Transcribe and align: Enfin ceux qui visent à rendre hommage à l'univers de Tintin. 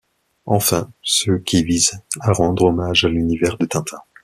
Enfin 0.47 0.89
ceux 1.03 1.37
qui 1.37 1.63
visent 1.63 2.01
à 2.21 2.31
rendre 2.33 2.63
hommage 2.63 3.05
à 3.05 3.07
l'univers 3.07 3.59
de 3.59 3.67
Tintin. 3.67 3.99